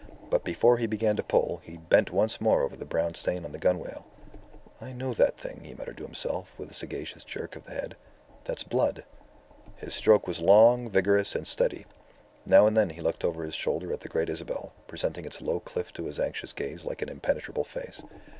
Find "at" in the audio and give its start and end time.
13.93-13.99